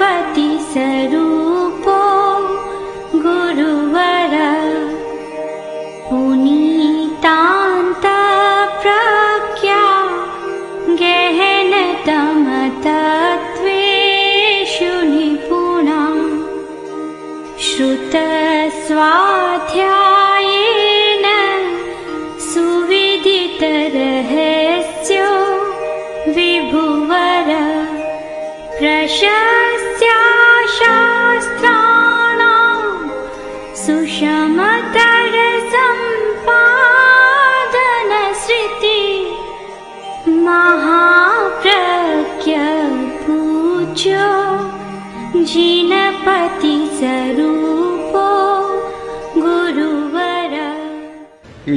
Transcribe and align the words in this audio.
पति 0.00 0.48
सरु 0.72 1.21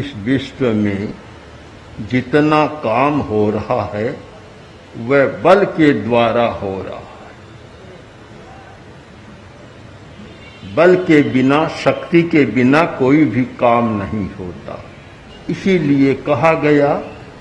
इस 0.06 0.14
विश्व 0.16 0.74
में 0.74 1.14
जितना 2.10 2.66
काम 2.66 3.20
हो 3.20 3.50
रहा 3.50 3.92
है, 3.94 4.18
वह 4.98 5.26
बल 5.26 5.66
के 5.66 5.94
द्वारा 5.94 6.46
हो 6.46 6.82
रहा 6.82 6.96
है। 6.96 7.06
बल 10.76 10.96
के 10.96 11.22
बिना, 11.22 11.68
शक्ति 11.68 12.24
के 12.24 12.46
बिना 12.46 12.84
कोई 12.84 13.26
भी 13.26 13.44
काम 13.44 14.04
नहीं 14.04 14.30
होता। 14.40 14.86
इसीलिए 15.50 16.14
कहा 16.14 16.54
गया 16.54 16.94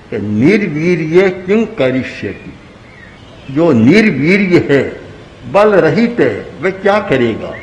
कि 0.09 0.17
निर्वीर्य 0.17 1.29
किंग 1.29 1.67
करिष्यति। 1.67 2.53
जो 3.53 3.71
निर्वीर्य 3.71 4.67
है, 4.69 5.01
बल 5.51 5.75
रहित 5.75 6.15
है, 6.19 6.53
वह 6.61 6.69
क्या 6.69 6.99
करेगा? 6.99 7.55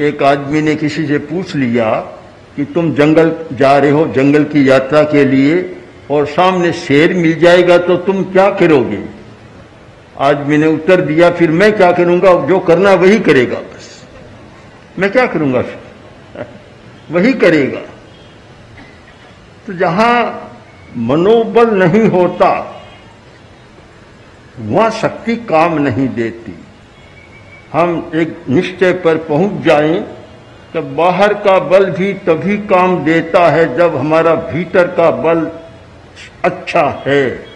एक 0.00 0.22
आदमी 0.22 0.62
ने 0.62 0.74
किसी 0.74 1.06
से 1.06 1.18
पूछ 1.18 1.56
लिया 1.56 2.18
कि 2.56 2.64
तुम 2.64 2.94
जंगल 2.94 3.36
जा 3.52 3.78
रहे 3.78 3.90
हो, 3.90 4.06
जंगल 4.06 4.44
की 4.44 4.70
यात्रा 4.70 5.02
के 5.02 5.24
लिए, 5.24 5.76
और 6.10 6.26
सामने 6.26 6.72
शेर 6.72 7.14
मिल 7.14 7.38
जाएगा 7.38 7.78
तो 7.78 7.96
तुम 7.96 8.24
क्या 8.24 8.50
करोगे? 8.50 9.04
आज 10.18 10.46
मैंने 10.46 10.66
उत्तर 10.66 11.00
दिया, 11.00 11.30
फिर 11.30 11.50
मैं 11.50 11.76
क्या 11.76 11.92
करूँगा? 11.92 12.46
जो 12.46 12.58
करना 12.58 12.94
वही 12.94 13.18
करेगा 13.18 13.58
बस। 13.58 14.04
मैं 14.98 15.10
क्या 15.12 15.26
करूँगा 15.26 15.62
फिर? 15.62 16.46
वही 17.10 17.32
करेगा। 17.32 17.80
तो 19.66 19.72
जहाँ 19.72 20.48
मनोबल 20.96 21.70
नहीं 21.70 22.08
होता, 22.08 22.82
वहाँ 24.58 24.90
शक्ति 24.90 25.36
काम 25.36 25.78
नहीं 25.78 26.08
देती। 26.08 26.58
हम 27.72 28.10
एक 28.14 28.36
निश्चय 28.48 28.92
पर 28.92 29.16
पहुँच 29.16 29.64
जाएँ 29.64 30.04
तो 30.74 30.82
बाहर 30.82 31.34
का 31.34 31.58
बल 31.58 31.90
भी 31.90 32.14
तभी 32.26 32.58
काम 32.58 33.04
देता 33.04 33.50
है 33.50 33.76
जब 33.76 33.96
हमारा 33.96 34.34
भीतर 34.34 34.86
का 34.86 35.10
बल 35.10 35.50
अच्छा 36.44 37.02
है। 37.06 37.52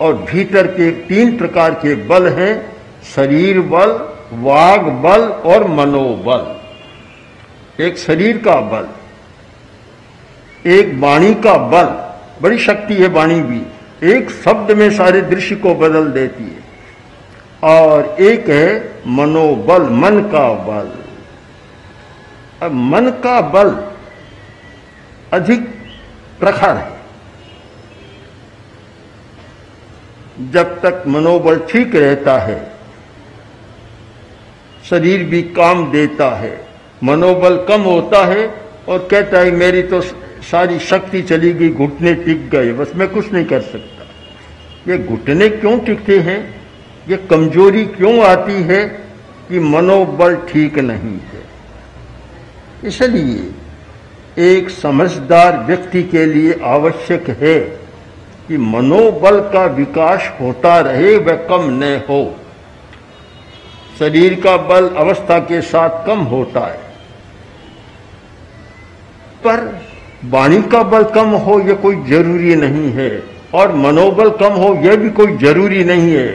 और 0.00 0.26
भीतर 0.30 0.66
के 0.66 0.90
तीन 0.90 1.36
प्रकार 1.36 1.74
के 1.74 2.06
बल 2.06 2.28
हैं, 2.28 2.72
शरीर 3.14 3.60
बल, 3.60 4.08
वाग 4.32 5.02
बल 5.02 5.20
और 5.46 5.68
मनोबल। 5.68 6.56
एक 7.84 7.98
शरीर 7.98 8.38
का 8.38 8.70
बल, 8.70 8.86
एक 10.70 10.94
वाणी 10.94 11.34
का 11.34 11.68
बल, 11.68 11.86
बड़ी 12.42 12.58
शक्ति 12.58 12.94
है 12.94 13.08
वाणी 13.08 13.40
भी, 13.40 13.62
एक 14.12 14.30
शब्द 14.44 14.70
में 14.70 14.90
सारे 14.90 15.20
दृश्य 15.20 15.56
को 15.56 15.74
बदल 15.74 16.10
देती 16.10 16.44
है। 16.44 16.64
और 17.70 18.16
एक 18.20 18.48
है 18.48 18.94
मनोबल, 19.06 19.82
मन 19.82 20.30
का 20.32 20.64
बल। 20.64 21.03
मन 22.68 23.10
का 23.24 23.40
बल 23.40 23.70
अधिक 25.32 25.60
प्रखर 26.40 26.76
है। 26.76 26.92
जब 30.50 30.80
तक 30.80 31.04
मनोबल 31.06 31.58
ठीक 31.70 31.94
रहता 31.96 32.38
है, 32.38 32.74
शरीर 34.90 35.24
भी 35.24 35.42
काम 35.42 35.90
देता 35.92 36.28
है, 36.30 36.66
मनोबल 37.04 37.56
कम 37.68 37.82
होता 37.82 38.24
है 38.24 38.46
और 38.88 39.08
कहता 39.10 39.38
है, 39.38 39.50
मेरी 39.50 39.82
तो 39.82 40.00
सारी 40.00 40.78
शक्ति 40.78 41.22
चली 41.22 41.52
गई, 41.52 41.70
घुटने 41.70 42.14
टिक 42.14 42.48
गए, 42.50 42.72
बस 42.72 42.92
मैं 42.94 43.08
कुछ 43.08 43.32
नहीं 43.32 43.44
कर 43.44 43.60
सकता। 43.60 44.06
ये 44.92 44.98
घुटने 44.98 45.48
क्यों 45.48 45.78
टिकते 45.78 46.18
हैं? 46.18 46.62
ये 47.08 47.16
कमज़ोरी 47.16 47.84
क्यों 47.86 48.18
आती 48.24 48.62
है 48.62 48.84
कि 49.48 49.58
मनोबल 49.58 50.36
ठीक 50.36 50.78
नहीं 50.78 51.18
है? 51.20 51.43
इसलिए 52.84 53.54
एक 54.56 54.70
समझदार 54.70 55.58
व्यक्ति 55.58 56.02
के 56.02 56.26
लिए 56.26 56.60
आवश्यक 56.64 57.28
है 57.28 57.60
कि 58.48 58.56
मनोबल 58.56 59.40
का 59.40 59.64
विकास 59.64 60.32
होता 60.40 60.80
रहे 60.80 61.16
व 61.16 61.32
कम 61.32 61.70
न 61.70 62.02
हो। 62.08 62.36
शरीर 63.98 64.34
का 64.34 64.56
बल 64.56 64.88
अवस्था 64.88 65.38
के 65.38 65.60
साथ 65.60 66.06
कम 66.06 66.18
होता 66.18 66.60
है। 66.60 66.78
पर 69.46 69.80
वाणी 70.24 70.62
का 70.62 70.82
बल 70.82 71.04
कम 71.04 71.28
हो, 71.28 71.60
यह 71.60 71.74
कोई 71.74 72.04
ज़रूरी 72.04 72.54
नहीं 72.54 72.92
है। 72.92 73.22
और 73.54 73.74
मनोबल 73.74 74.30
कम 74.30 74.52
हो, 74.52 74.74
यह 74.74 74.96
भी 74.96 75.10
कोई 75.10 75.36
ज़रूरी 75.36 75.84
नहीं 75.84 76.12
है। 76.12 76.28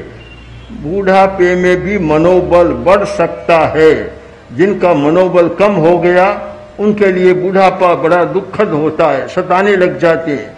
बूढ़ापे 0.72 1.56
में 1.56 1.82
भी 1.82 2.00
मनोबल 2.00 2.68
बढ़ 2.68 3.06
सकता 3.06 3.58
है। 3.60 4.19
जिनका 4.54 4.94
मनोबल 4.94 5.50
कम 5.50 5.72
हो 5.72 6.00
गया, 6.00 6.56
उनके 6.80 7.12
लिए 7.12 7.34
बूढ़ापा 7.34 7.96
बड़ा 7.96 8.24
दुखद 8.24 8.70
होता 8.70 9.08
है, 9.08 9.28
सताने 9.28 9.76
लग 9.76 10.00
जाते 10.00 10.32
हैं। 10.32 10.58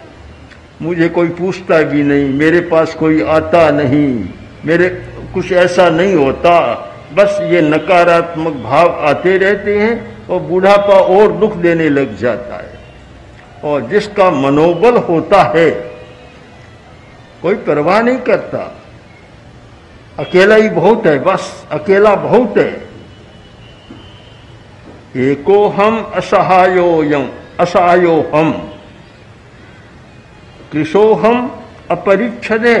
मुझे 0.82 1.08
कोई 1.08 1.28
पूछता 1.28 1.82
भी 1.82 2.02
नहीं, 2.02 2.34
मेरे 2.34 2.60
पास 2.60 2.94
कोई 2.94 3.22
आता 3.22 3.70
नहीं, 3.70 4.28
मेरे 4.64 4.88
कुछ 5.34 5.52
ऐसा 5.52 5.90
नहीं 5.90 6.14
होता। 6.14 6.88
बस 7.14 7.38
ये 7.42 7.60
नकारात्मक 7.62 8.52
भाव 8.52 8.88
आते 8.88 9.38
रहते 9.38 9.78
हैं 9.78 10.26
और 10.28 10.40
बूढ़ापा 10.40 10.94
और 10.94 11.32
दुख 11.32 11.56
देने 11.56 11.88
लग 11.88 12.16
जाता 12.16 12.56
है। 12.56 12.72
और 13.64 13.80
जिसका 13.80 14.30
मनोबल 14.30 14.96
होता 14.96 15.42
है, 15.42 15.70
कोई 17.42 17.54
परवाह 17.54 18.02
नहीं 18.02 18.18
करता। 18.18 18.76
अकेला 20.18 20.54
ही 20.54 20.68
बहुत 20.68 21.06
है, 21.06 21.18
बस 21.18 21.66
अकेला 21.70 22.14
बहुत 22.14 22.58
है। 22.58 22.91
एको 25.14 25.66
हम 25.68 25.98
असहायो 26.14 27.02
यम 27.04 27.28
असहायो 27.60 28.14
हम। 28.34 28.52
कृशो 30.72 31.12
हम 31.14 31.50
अपरिच्छदे 31.90 32.78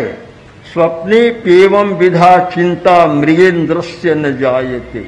स्वप्ने 0.72 1.28
पेवम 1.40 1.88
विधा 1.94 2.38
चिंता 2.50 3.06
मृगेंद्र 3.06 3.80
से 3.80 4.14
न 4.14 4.36
जायते। 4.38 5.04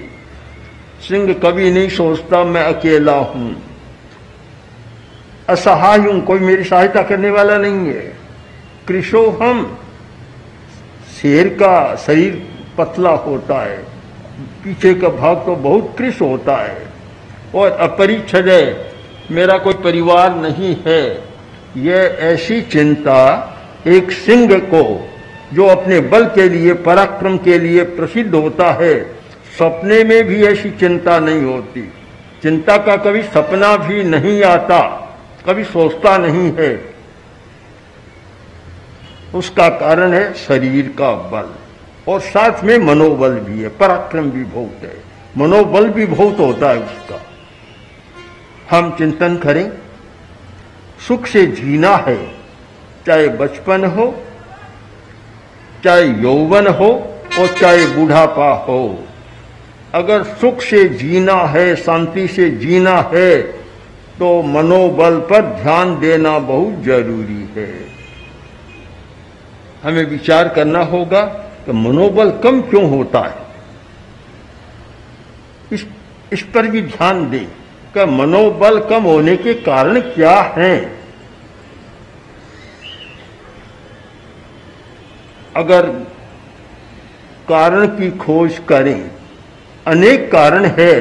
सिंह 1.09 1.33
कभी 1.34 1.71
नहीं 1.71 1.89
सोचता 1.89 2.43
मैं 2.45 2.63
अकेला 2.65 3.16
हूँ। 3.16 3.54
असहाय 5.48 5.98
हूँ 5.98 6.21
कोई 6.21 6.39
मेरी 6.39 6.65
सहायता 6.65 7.03
करने 7.03 7.31
वाला 7.31 7.57
नहीं 7.59 7.87
है। 7.87 8.13
कृशो 8.89 9.28
हम, 9.43 9.65
शेर 11.22 11.48
का 11.48 11.97
शरीर 11.97 12.43
पतला 12.78 13.10
होता 13.10 13.63
है, 13.63 13.77
पीछे 14.65 14.95
का 14.95 15.09
भाग 15.10 15.37
तो 15.37 15.57
बहुत 15.57 15.95
कृष 15.98 16.21
होता 16.21 16.57
है। 16.57 16.94
और 17.54 17.71
अपरिच्छदय 17.71 18.91
मेरा 19.30 19.59
कोई 19.59 19.74
परिवार 19.74 20.34
नहीं 20.34 20.77
है। 20.86 21.22
यह 21.77 22.16
ऐसी 22.21 22.62
चिंता 22.62 23.51
एक 23.86 24.12
सिंह 24.12 24.59
को 24.59 25.09
जो 25.53 25.66
अपने 25.66 26.01
बल 26.01 26.24
के 26.24 26.48
लिए, 26.48 26.74
पराक्रम 26.74 27.36
के 27.36 27.59
लिए 27.59 27.83
प्रसिद्ध 27.83 28.34
होता 28.34 28.72
है, 28.72 29.04
सपने 29.59 30.04
में 30.04 30.24
भी 30.24 30.45
ऐसी 30.45 30.71
चिंता 30.71 31.18
नहीं 31.18 31.42
होती। 31.42 31.92
चिंता 32.42 32.77
का 32.77 32.97
कभी 32.97 33.22
सपना 33.22 33.77
भी 33.77 34.04
नहीं 34.04 34.42
आता, 34.42 34.80
कभी 35.48 35.65
सोचता 35.65 36.18
नहीं 36.18 36.53
है। 36.53 36.95
उसका 39.34 39.68
कारण 39.68 40.12
है 40.12 40.34
शरीर 40.34 40.95
का 40.98 41.12
बल। 41.12 41.54
और 42.12 42.21
साथ 42.21 42.65
में 42.65 42.78
मनोबल 42.78 43.30
भी 43.30 43.62
है, 43.62 43.68
पराक्रम 43.68 44.30
भी 44.30 44.45
बहुत 44.45 44.83
है। 44.83 44.97
मनोबल 45.39 45.89
भी 45.89 46.07
बहुत 46.07 46.39
होता 46.39 46.71
है 46.71 46.78
उसका। 46.78 47.22
हम 48.71 48.91
चिंतन 48.99 49.37
करें। 49.37 49.71
सुख 51.09 51.27
से 51.27 51.47
जीना 51.47 51.97
है, 51.99 52.19
चाहे 53.07 53.28
बचपन 53.28 53.84
हो, 53.87 54.07
चाहे 55.84 56.05
यौवन 56.22 56.66
हो, 56.66 56.91
और 57.41 57.47
चाहे 57.61 57.87
बुढ़ापा 57.87 58.51
हो। 58.65 59.05
अगर 59.95 60.22
सुख 60.22 60.61
से 60.61 60.84
जीना 60.91 61.34
है, 61.34 61.75
शांति 61.77 62.27
से 62.28 62.51
जीना 62.51 62.97
है 63.15 63.43
तो 64.19 64.43
मनोबल 64.43 65.19
पर 65.21 65.41
ध्यान 65.63 65.99
देना 66.01 66.39
बहुत 66.39 66.83
ज़रूरी 66.83 67.49
है। 67.57 67.72
हमें 69.84 70.05
विचार 70.05 70.49
करना 70.49 70.83
होगा 70.84 71.22
कि 71.67 71.72
मनोबल 71.72 72.31
कम 72.43 72.60
क्यों 72.63 72.89
होता 72.91 73.21
है। 73.21 73.43
इस 75.72 75.87
इस 76.33 76.43
पर 76.55 76.67
भी 76.67 76.83
ध्यान 76.83 77.28
दें। 77.31 77.47
कि 77.95 78.05
मनोबल 78.05 78.79
कम 78.81 79.03
होने 79.03 79.37
के 79.37 79.55
कारण 79.55 80.01
क्या 80.01 80.41
हैं? 80.57 81.05
अगर 85.57 85.87
कारण 87.49 87.87
की 87.87 88.11
खोज 88.11 88.61
करें, 88.69 89.11
अनेक 89.87 90.31
कारण 90.33 90.65
है, 90.65 91.01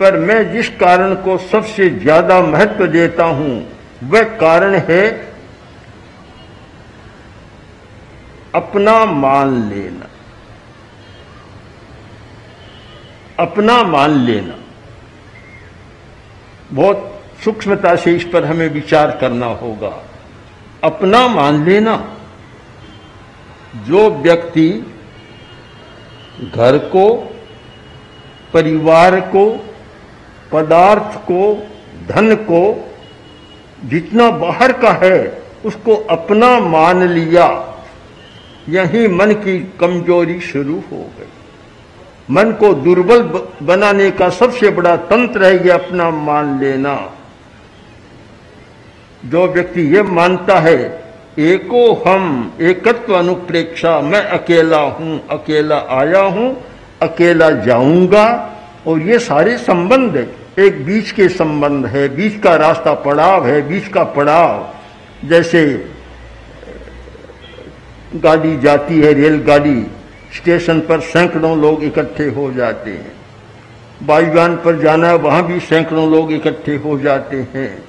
पर 0.00 0.16
मैं 0.18 0.52
जिस 0.52 0.68
कारण 0.68 1.14
को 1.14 1.38
सबसे 1.38 1.90
ज़्यादा 1.90 2.40
महत्व 2.40 2.86
देता 2.86 3.24
हूँ, 3.24 3.52
वह 4.04 4.22
कारण 4.22 4.74
है 4.74 5.32
अपना 8.54 9.04
मान 9.04 9.70
लेना। 9.70 10.06
अपना 13.38 13.82
मान 13.82 14.10
लेना। 14.10 14.61
बहुत 16.72 17.20
सूक्ष्मता 17.44 17.96
से 17.96 18.16
इस 18.16 18.24
पर 18.24 18.44
हमें 18.44 18.68
विचार 18.68 19.18
करना 19.20 19.46
होगा। 19.46 20.04
अपना 20.84 21.28
मान 21.28 21.64
लेना। 21.64 22.16
जो 23.86 24.10
व्यक्ति 24.10 24.96
घर 26.54 26.78
को, 26.78 27.34
परिवार 28.54 29.20
को, 29.20 29.70
पदार्थ 30.52 31.18
को, 31.18 31.66
धन 32.08 32.34
को 32.34 32.94
जितना 33.84 34.30
बाहर 34.30 34.72
का 34.72 34.90
है, 34.90 35.42
उसको 35.64 35.94
अपना 35.94 36.60
मान 36.60 37.08
लिया, 37.08 37.78
यही 38.68 39.08
मन 39.08 39.32
की 39.32 39.72
कमज़ोरी 39.80 40.40
शुरू 40.40 40.82
हो 40.92 40.96
गई। 40.96 41.41
मन 42.30 42.52
को 42.52 42.74
दुर्बल 42.74 43.22
बनाने 43.62 44.10
का 44.10 44.28
सबसे 44.28 44.70
बड़ा 44.70 44.96
तंत्र 44.96 45.44
है 45.44 45.66
यह 45.66 45.74
अपना 45.74 46.10
मान 46.10 46.58
लेना। 46.60 47.12
जो 49.24 49.46
व्यक्ति 49.46 49.82
ये 49.96 50.02
मानता 50.02 50.58
है, 50.58 50.78
एको 51.38 51.92
हम, 51.94 52.52
एकत्व 52.60 53.14
अनुप्रेक्षा, 53.14 54.00
मैं 54.00 54.22
अकेला 54.22 54.80
हूँ, 54.80 55.20
अकेला 55.30 55.76
आया 55.90 56.20
हूँ, 56.20 56.56
अकेला 57.02 57.50
जाऊँगा। 57.50 58.26
और 58.86 59.00
ये 59.00 59.18
सारे 59.18 59.56
संबंध 59.58 60.16
एक 60.58 60.84
बीच 60.86 61.10
के 61.10 61.28
संबंध 61.28 61.86
है, 61.86 62.08
बीच 62.08 62.40
का 62.42 62.56
रास्ता 62.56 62.94
पड़ाव 62.94 63.46
है, 63.46 63.60
बीच 63.62 63.88
का 63.88 64.04
पड़ाव। 64.04 65.28
जैसे 65.28 65.64
गाड़ी 68.14 68.56
जाती 68.56 69.00
है, 69.00 69.12
रेलगाड़ी 69.12 69.86
स्टेशन 70.36 70.80
पर 70.80 71.00
सैकड़ों 71.00 71.60
लोग 71.60 71.84
इकट्ठे 71.84 72.24
हो 72.24 72.52
जाते 72.52 72.90
हैं। 72.90 73.12
वायुयान 74.02 74.56
पर 74.56 74.80
जाना, 74.80 75.14
वहाँ 75.14 75.46
भी 75.46 75.60
सैकड़ों 75.60 76.10
लोग 76.10 76.32
इकट्ठे 76.32 76.76
हो 76.76 76.98
जाते 76.98 77.36
हैं। 77.36 77.84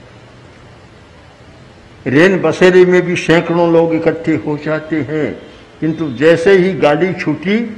रेन 2.07 2.41
बसेरे 2.41 2.85
में 2.85 3.01
भी 3.01 3.15
सैकड़ों 3.15 3.73
लोग 3.73 3.93
इकट्ठे 3.93 4.35
हो 4.35 4.57
जाते 4.57 5.01
हैं। 5.01 5.41
किंतु 5.79 6.09
जैसे 6.09 6.57
ही 6.57 6.73
गाड़ी 6.73 7.13
छूटी 7.13 7.77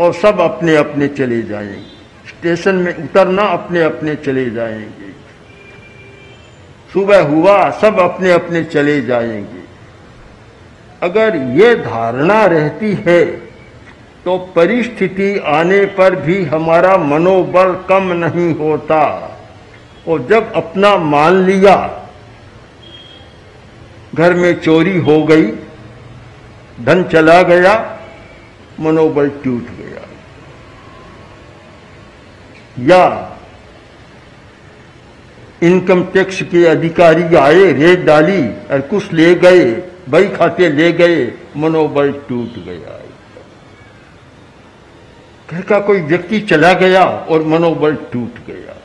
और 0.00 0.12
सब 0.12 0.40
अपने 0.40 0.76
अपने 0.76 1.08
चले 1.08 1.42
जाएँगे 1.42 1.94
स्टेशन 2.28 2.74
में 2.74 2.96
उतरना 2.96 3.42
अपने 3.42 3.82
अपने 3.82 4.14
चले 4.14 4.50
जाएँगे। 4.50 5.12
सुबह 6.92 7.22
हुआ, 7.22 7.70
सब 7.70 7.98
अपने 7.98 8.32
अपने 8.32 8.64
चले 8.64 9.00
जाएँगे। 9.00 9.62
अगर 11.02 11.36
ये 11.36 11.74
धारणा 11.74 12.46
रहती 12.46 12.92
है 13.06 13.43
तो 14.24 14.38
परिस्थिति 14.38 15.38
आने 15.38 15.84
पर 15.84 16.14
भी 16.16 16.44
हमारा 16.44 16.96
मनोबल 16.96 17.72
कम 17.88 18.12
नहीं 18.12 18.54
होता। 18.54 19.02
और 20.08 20.26
जब 20.26 20.52
अपना 20.52 20.96
मान 20.96 21.44
लिया, 21.44 21.76
घर 24.14 24.34
में 24.34 24.60
चोरी 24.60 24.98
हो 24.98 25.22
गई, 25.24 25.46
धन 26.84 27.04
चला 27.04 27.42
गया, 27.42 27.98
मनोबल 28.80 29.28
टूट 29.28 29.62
गया। 29.62 30.08
या 32.78 33.30
इनकम 35.62 36.04
टैक्स 36.04 36.42
के 36.42 36.66
अधिकारी 36.66 37.34
आए 37.36 37.72
रेड 37.72 38.04
डाली 38.04 38.48
और 38.48 38.80
कुछ 38.80 39.12
ले 39.12 39.34
गए, 39.34 39.64
बही 40.08 40.28
खाते 40.28 40.68
ले 40.68 40.92
गए, 40.92 41.32
मनोबल 41.56 42.12
टूट 42.28 42.64
गया। 42.64 43.03
घर 45.54 45.60
का 45.60 45.80
कोई 45.80 46.00
व्यक्ति 46.00 46.40
चला 46.40 46.72
गया 46.72 47.04
और 47.04 47.42
मनोबल 47.42 47.94
टूट 47.94 48.46
गया। 48.46 48.76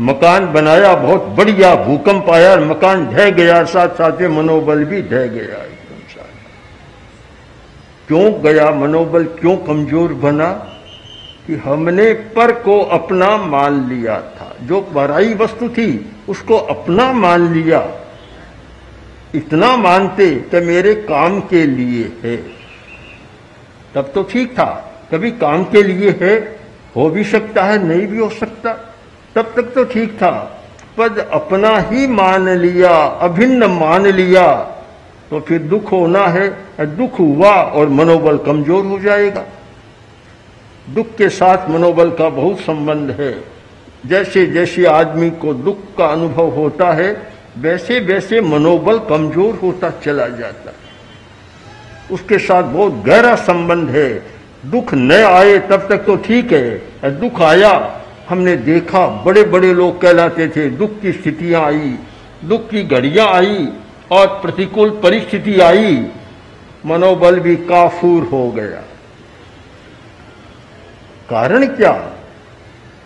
मकान 0.00 0.52
बनाया, 0.52 0.94
बहुत 0.94 1.22
बढ़िया 1.22 1.74
भूकंप 1.74 2.30
आया 2.30 2.56
मकान 2.56 3.06
ढह 3.06 3.30
गया 3.30 3.64
साथ 3.64 3.88
साथ 3.88 4.18
में 4.20 4.28
मनोबल 4.28 4.84
भी 4.84 5.02
ढह 5.02 5.26
गया 5.26 5.64
एकदम 5.64 6.00
साथ। 6.08 6.24
क्यों 8.08 8.42
गया 8.42 8.70
मनोबल? 8.70 9.24
क्यों 9.24 9.56
कमज़ोर 9.56 10.12
बना? 10.12 10.68
कि 11.46 11.54
हमने 11.54 12.12
पर 12.12 12.52
को 12.52 12.80
अपना 12.80 13.36
मान 13.36 13.88
लिया 13.88 14.20
था। 14.20 14.56
जो 14.62 14.80
बराई 14.80 15.34
वस्तु 15.34 15.68
थी, 15.68 16.12
उसको 16.28 16.56
अपना 16.56 17.12
मान 17.12 17.54
लिया। 17.54 17.90
इतना 19.34 19.76
मानते 19.76 20.30
कि 20.30 20.60
मेरे 20.60 20.94
काम 20.94 21.40
के 21.40 21.66
लिए 21.66 22.12
है। 22.24 22.61
तब 23.94 24.10
तो 24.14 24.22
ठीक 24.22 24.52
था। 24.52 24.66
कभी 25.12 25.30
काम 25.30 25.64
के 25.64 25.82
लिए 25.82 26.10
है, 26.20 26.36
हो 26.96 27.08
भी 27.10 27.24
सकता 27.24 27.62
है, 27.62 27.82
नहीं 27.84 28.06
भी 28.06 28.18
हो 28.18 28.28
सकता। 28.30 28.72
तब 29.36 29.52
तक 29.56 29.72
तो 29.74 29.84
ठीक 29.84 30.12
था। 30.12 30.30
पर 30.98 31.18
अपना 31.18 31.76
ही 31.80 32.06
मान 32.06 32.48
लिया, 32.48 32.90
अभिन्न 33.20 33.66
मान 33.70 34.06
लिया। 34.06 34.46
तो 35.30 35.40
फिर 35.40 35.62
दुख 35.62 35.92
होना 35.92 36.26
है, 36.26 36.48
दुख 36.96 37.18
हुआ 37.18 37.52
और 37.52 37.88
मनोबल 37.88 38.38
कमज़ोर 38.38 38.84
हो 38.84 38.98
जाएगा। 38.98 39.44
दुख 40.86 41.14
के 41.16 41.28
साथ 41.28 41.68
मनोबल 41.70 42.10
का 42.10 42.28
बहुत 42.30 42.60
संबंध 42.60 43.10
है। 43.10 43.32
जैसे 44.06 44.46
जैसे 44.46 44.84
आदमी 44.86 45.30
को 45.30 45.54
दुख 45.54 45.78
का 45.98 46.06
अनुभव 46.06 46.48
होता 46.50 46.92
है 46.92 47.10
वैसे 47.58 47.98
वैसे 48.00 48.40
मनोबल 48.40 48.98
कमज़ोर 48.98 49.54
होता 49.54 49.90
चला 50.04 50.26
जाता। 50.28 50.70
है 50.70 50.81
उसके 52.12 52.38
साथ 52.38 52.62
बहुत 52.62 53.02
गहरा 53.06 53.34
संबंध 53.36 53.90
है। 53.90 54.08
दुख 54.66 54.94
न 54.94 55.12
आए, 55.12 55.58
तब 55.58 55.86
तक 55.88 56.04
तो 56.04 56.16
ठीक 56.16 56.52
है। 56.52 57.10
दुख 57.20 57.40
आया, 57.42 57.72
हमने 58.28 58.56
देखा 58.56 59.06
बड़े 59.24 59.42
बड़े 59.44 59.72
लोग 59.74 60.00
कहलाते 60.00 60.48
थे, 60.48 60.68
दुख 60.70 61.00
की 61.00 61.12
स्थितियाँ 61.12 61.64
आई, 61.64 61.94
दुख 62.44 62.68
की 62.70 62.82
घड़ियाँ 62.82 63.26
आई, 63.28 63.68
और 64.10 64.26
प्रतिकूल 64.42 64.90
परिस्थिति 65.02 65.58
आई। 65.60 66.06
मनोबल 66.86 67.38
भी 67.40 67.56
काफूर 67.56 68.22
हो 68.22 68.50
गया। 68.50 68.80
कारण 71.30 71.66
क्या? 71.66 71.92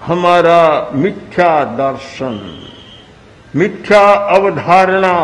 हमारा 0.07 0.91
मिथ्या 0.95 1.49
दर्शन, 1.65 2.39
मिथ्या 3.55 4.01
अवधारणा 4.31 5.15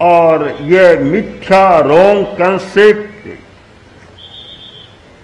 और 0.00 0.48
यह 0.62 1.00
मिथ्या 1.02 1.78
रोंग 1.80 2.24
कंसेप्ट। 2.38 3.28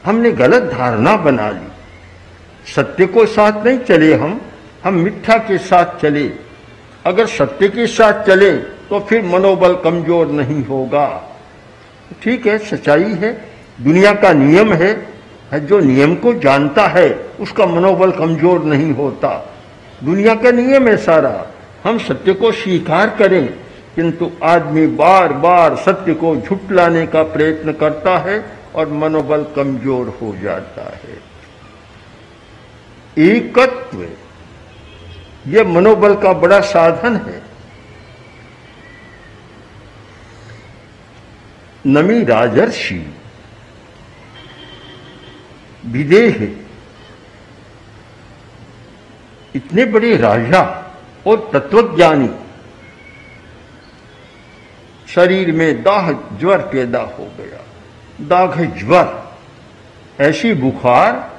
हमने 0.04 0.30
गलत 0.32 0.62
धारणा 0.72 1.16
बना 1.16 1.48
ली। 1.50 2.72
सत्य 2.74 3.06
को 3.06 3.26
साथ 3.28 3.64
नहीं 3.64 3.78
चले 3.80 4.12
हम 4.14 4.40
हम 4.84 4.94
मिथ्या 4.94 5.36
के 5.38 5.58
साथ 5.60 6.00
चले। 6.00 6.30
अगर 7.06 7.26
सत्य 7.28 7.68
के 7.68 7.86
साथ 7.88 8.24
चले 8.26 8.52
तो 8.88 9.00
फिर 9.00 9.24
मनोबल 9.24 9.74
कमज़ोर 9.74 10.26
नहीं 10.28 10.64
होगा। 10.64 11.06
ठीक 12.22 12.46
है, 12.46 12.58
सच्चाई 12.60 13.14
है। 13.14 13.32
दुनिया 13.78 14.12
का 14.14 14.32
नियम 14.32 14.72
है 14.72 15.10
जो 15.60 15.78
नियम 15.80 16.14
को 16.14 16.32
जानता 16.34 16.86
है, 16.88 17.08
उसका 17.40 17.66
मनोबल 17.66 18.10
कमज़ोर 18.10 18.64
नहीं 18.64 18.92
होता। 18.94 19.28
दुनिया 20.04 20.34
का 20.34 20.50
नियम 20.50 20.88
है 20.88 20.96
सारा। 20.96 21.46
हम 21.84 21.98
सत्य 21.98 22.32
को 22.32 22.52
स्वीकार 22.52 23.10
करें 23.18 23.48
किंतु 23.94 24.30
आदमी 24.42 24.86
बार 24.96 25.32
बार 25.38 25.76
सत्य 25.76 26.14
को 26.14 26.34
झुटलाने 26.36 27.06
का 27.06 27.22
प्रयत्न 27.22 27.72
करता 27.72 28.16
है 28.18 28.38
और 28.74 28.88
मनोबल 28.92 29.44
कमज़ोर 29.56 30.08
हो 30.22 30.34
जाता 30.36 30.84
है। 30.96 31.20
एकत्व 33.18 34.06
यह 35.48 35.64
मनोबल 35.68 36.14
का 36.14 36.32
बड़ा 36.32 36.60
साधन 36.60 37.16
है। 37.16 37.40
नमी 41.86 42.22
राजर्षि, 42.24 42.98
विदेह, 45.86 46.36
इतने 49.54 49.84
बड़े 49.84 50.16
राजा 50.16 50.62
और 51.26 51.50
तत्वज्ञानी 51.54 52.28
शरीर 55.14 55.52
में 55.52 55.82
दाह 55.82 56.10
ज्वर 56.12 56.58
पैदा 56.58 57.00
हो 57.00 57.24
गया। 57.38 57.60
दाग 58.20 58.54
है 58.54 58.66
ज्वर, 58.78 59.06
ऐसी 60.20 60.52
बुखार 60.54 61.30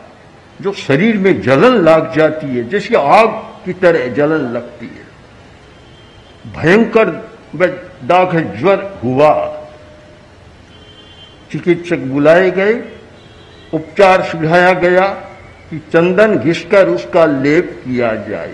जो 0.62 0.74
शरीर 0.74 1.18
में 1.18 1.42
जलन 1.42 1.76
लग 1.84 2.14
जाती 2.16 2.48
है, 2.48 2.70
जैसे 2.70 2.96
आग 2.96 3.28
की 3.66 3.74
तरह 3.74 4.08
जलन 4.08 4.52
लगती 4.54 4.86
है। 4.88 5.04
भयंकर 6.54 7.10
दाग 8.04 8.36
ज्वर 8.60 9.00
हुआ। 9.04 9.32
चिकित्सक 11.52 11.98
बुलाए 11.98 12.50
गए, 12.52 12.74
उपचार 13.74 14.24
सुझाया 14.24 14.72
गया 14.74 15.08
कि 15.70 15.78
चंदन 15.94 16.38
घिसकर 16.38 16.88
उसका 16.88 17.26
लेप 17.26 17.82
किया 17.86 18.14
जाए। 18.16 18.54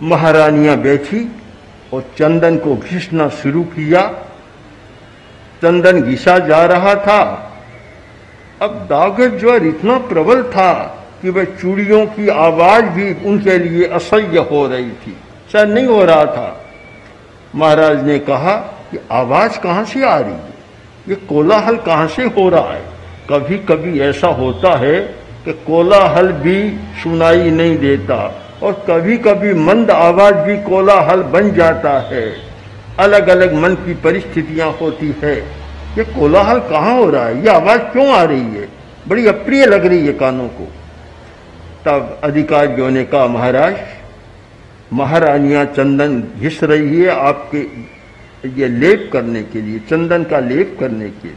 महारानियाँ 0.00 0.76
बैठी 0.76 1.20
और 1.92 2.02
चंदन 2.18 2.56
को 2.56 2.76
घिसना 2.76 3.28
शुरू 3.28 3.62
किया। 3.62 4.02
चंदन 5.62 6.02
घिसा 6.02 6.38
जा 6.38 6.64
रहा 6.64 6.94
था। 6.94 7.44
अब 8.62 8.70
दागत 8.70 9.38
ज्वर 9.40 9.66
इतना 9.66 9.98
प्रबल 9.98 10.42
था 10.42 10.74
कि 11.22 11.30
वह 11.30 11.44
चूड़ियों 11.44 12.06
की 12.06 12.28
आवाज़ 12.28 12.84
भी 12.84 13.14
उनके 13.14 13.58
लिए 13.58 13.84
असह्य 13.88 14.38
हो 14.38 14.66
रही 14.66 14.90
थी। 14.90 15.16
शायद 15.52 15.68
नहीं 15.68 15.86
हो 15.86 16.04
रहा 16.04 16.24
था। 16.24 16.64
महाराज 17.54 18.04
ने 18.04 18.18
कहा 18.18 18.56
कि 18.90 18.98
आवाज़ 19.12 19.58
कहाँ 19.60 19.84
से 19.84 20.04
आ 20.04 20.18
रही 20.18 20.32
है? 20.32 20.48
ये 21.08 21.14
कोलाहल 21.14 21.76
कहाँ 21.76 22.06
से 22.06 22.22
हो 22.22 22.48
रहा 22.48 22.72
है? 22.72 22.82
कभी 23.30 23.58
कभी 23.58 24.00
ऐसा 24.00 24.28
होता 24.28 24.76
है 24.76 25.00
कि 25.44 25.52
कोलाहल 25.52 26.32
भी 26.32 26.70
सुनाई 27.02 27.50
नहीं 27.50 27.78
देता। 27.78 28.47
और 28.62 28.84
कभी 28.88 29.18
कभी 29.18 29.54
मंद 29.54 29.90
आवाज़ 29.90 30.34
भी 30.34 30.62
कोलाहल 30.62 31.22
बन 31.22 31.52
जाता 31.52 31.98
है। 31.98 32.36
अलग 32.98 33.28
अलग 33.28 33.54
मन 33.54 33.74
की 33.74 33.94
परिस्थितियाँ 33.94 34.70
होती 34.70 35.16
है। 35.22 35.40
ये 35.98 36.04
कोलाहल 36.04 36.58
कहाँ 36.60 36.94
हो 36.94 37.10
रहा 37.10 37.26
है? 37.26 37.42
ये 37.42 37.48
आवाज़ 37.48 37.80
क्यों 37.80 38.08
आ 38.12 38.22
रही 38.22 38.40
है? 38.40 38.68
बड़ी 39.08 39.26
अप्रिय 39.26 39.66
लग 39.66 39.86
रही 39.86 40.06
है 40.06 40.12
कानों 40.12 40.48
को। 40.48 40.72
तब 41.84 42.20
अधिकारियों 42.24 42.90
ने 42.90 43.04
कहा, 43.04 43.26
महाराज, 43.26 43.76
महारानियाँ 44.92 45.64
चंदन 45.64 46.22
घिस 46.40 46.64
रही 46.64 47.00
है 47.00 47.10
आपके 47.10 47.58
ये 48.48 48.68
लेप 48.68 49.10
करने 49.12 49.42
के 49.42 49.60
लिए, 49.60 49.78
चंदन 49.78 50.24
का 50.24 50.38
लेप 50.38 50.76
करने 50.80 51.08
के 51.08 51.28
लिए। 51.28 51.34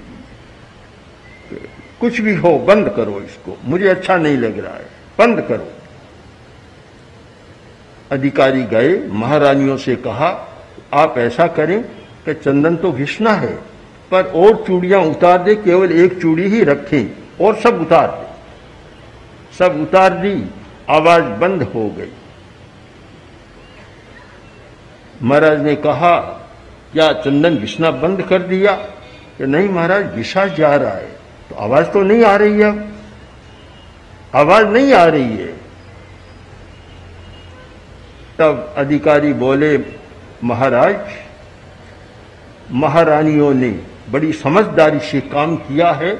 कुछ 1.99 2.21
भी 2.21 2.35
हो, 2.35 2.59
बंद 2.59 2.89
करो 2.89 3.21
इसको। 3.25 3.57
मुझे 3.65 3.87
अच्छा 3.87 4.17
नहीं 4.17 4.37
लग 4.37 4.59
रहा 4.59 4.73
है। 4.73 4.85
बंद 5.19 5.41
करो। 5.49 5.67
अधिकारी 8.11 8.63
गए, 8.63 9.07
महारानियों 9.07 9.77
से 9.77 9.95
कहा, 9.95 10.47
आप 10.93 11.15
ऐसा 11.17 11.47
करें 11.47 11.83
कि 12.25 12.33
चंदन 12.33 12.75
तो 12.75 12.91
घिसना 12.91 13.33
है, 13.33 13.59
पर 14.11 14.23
और 14.23 14.63
चूड़ियाँ 14.67 15.01
उतार 15.01 15.43
दे, 15.43 15.55
केवल 15.55 15.91
एक 15.91 16.21
चूड़ी 16.21 16.47
ही 16.47 16.63
रखें 16.63 17.11
और 17.45 17.55
सब 17.55 17.81
उतार 17.81 18.07
दे। 18.07 18.31
सब 19.57 19.81
उतार 19.81 20.13
दी, 20.13 20.45
आवाज़ 20.89 21.23
बंद 21.23 21.63
हो 21.63 21.89
गई। 21.89 22.11
महाराज 25.23 25.61
ने 25.61 25.75
कहा, 25.75 26.19
क्या 26.93 27.13
चंदन 27.13 27.55
घिसना 27.55 27.91
बंद 27.91 28.21
कर 28.21 28.41
दिया? 28.41 28.71
कि 29.37 29.45
नहीं 29.45 29.69
महाराज, 29.69 30.05
घिसा 30.15 30.45
जा 30.45 30.75
रहा 30.75 30.91
है। 30.91 31.11
तो 31.49 31.55
आवाज़ 31.55 31.85
तो 31.85 32.01
नहीं 32.01 32.23
आ 32.23 32.35
रही 32.35 32.59
है? 32.59 32.91
आवाज़ 34.35 34.67
नहीं 34.67 34.93
आ 34.93 35.05
रही 35.05 35.37
है। 35.37 35.50
तब 38.41 38.73
अधिकारी 38.77 39.33
बोले, 39.35 39.77
महाराज, 40.43 40.95
महारानियों 42.73 43.53
ने 43.53 43.69
बड़ी 44.11 44.31
समझदारी 44.33 44.99
से 45.01 45.19
काम 45.29 45.55
किया 45.57 45.91
है 45.93 46.13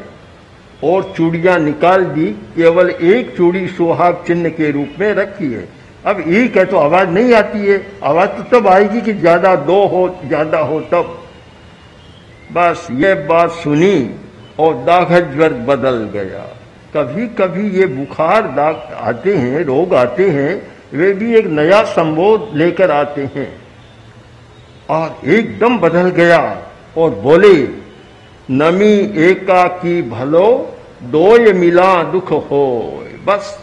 और 0.83 1.13
चूड़ियाँ 1.17 1.57
निकाल 1.59 2.03
दी, 2.05 2.25
केवल 2.55 2.89
एक 2.89 3.35
चूड़ी 3.37 3.67
सुहाग 3.67 4.23
चिन्ह 4.27 4.49
के 4.51 4.71
रूप 4.71 4.99
में 4.99 5.13
रखी 5.15 5.51
है। 5.53 5.67
अब 6.05 6.19
एक 6.19 6.57
है 6.57 6.65
तो 6.65 6.77
आवाज़ 6.77 7.09
नहीं 7.09 7.33
आती 7.33 7.59
है। 7.59 7.81
आवाज़ 8.03 8.29
तो 8.31 8.43
तब 8.51 8.67
आएगी 8.67 9.01
कि 9.01 9.13
ज़्यादा 9.15 9.55
दो 9.57 9.85
हो, 9.87 10.07
ज़्यादा 10.25 10.59
हो 10.59 10.79
तब। 10.91 11.17
बस 12.53 12.87
ये 12.93 13.13
बात 13.27 13.51
सुनी 13.53 14.09
और 14.59 14.73
दाघज्वर 14.85 15.53
बदल 15.67 15.97
गया। 16.13 16.45
कभी 16.95 17.27
कभी 17.35 17.69
ये 17.71 17.85
बुखार 17.87 18.47
दाग 18.51 18.93
आते 19.01 19.35
हैं, 19.35 19.63
रोग 19.65 19.93
आते 19.95 20.29
हैं 20.29 20.70
वे 20.93 21.12
भी 21.13 21.36
एक 21.36 21.45
नया 21.45 21.83
संबोध 21.83 22.50
लेकर 22.53 22.91
आते 22.91 23.29
हैं। 23.36 23.51
और 24.89 25.29
एकदम 25.29 25.77
बदल 25.79 26.10
गया 26.10 26.39
और 26.98 27.10
बोले, 27.15 27.55
नमी 28.51 28.93
एका 29.24 29.67
की 29.67 30.01
भलो, 30.01 30.77
दोय 31.03 31.53
मिला 31.53 32.03
दुख 32.03 32.31
हो 32.31 33.05
बस, 33.25 33.57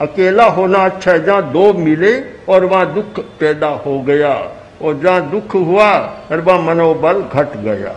अकेला 0.00 0.44
होना 0.44 0.78
अच्छा 0.78 1.12
है 1.12 1.24
जहाँ 1.24 1.50
दो 1.52 1.72
मिले 1.72 2.14
और 2.48 2.64
वहाँ 2.64 2.92
दुख 2.94 3.18
पैदा 3.40 3.68
हो 3.68 4.00
गया। 4.00 4.34
और 4.82 5.00
जहाँ 5.00 5.30
दुख 5.30 5.54
हुआ, 5.54 5.90
और 6.32 6.40
वहाँ 6.40 6.62
मनोबल 6.62 7.22
घट 7.22 7.56
गया। 7.56 7.94